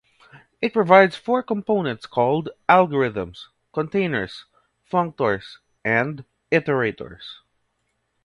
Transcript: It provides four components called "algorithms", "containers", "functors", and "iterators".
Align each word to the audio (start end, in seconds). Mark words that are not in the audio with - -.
It 0.63 0.73
provides 0.73 1.15
four 1.15 1.43
components 1.43 2.07
called 2.07 2.49
"algorithms", 2.67 3.49
"containers", 3.71 4.45
"functors", 4.91 5.57
and 5.85 6.25
"iterators". 6.51 7.21